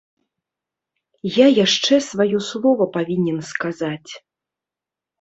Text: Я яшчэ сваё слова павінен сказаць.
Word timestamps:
Я 1.35 1.47
яшчэ 1.65 1.95
сваё 2.09 2.37
слова 2.49 2.83
павінен 2.99 3.37
сказаць. 3.55 4.11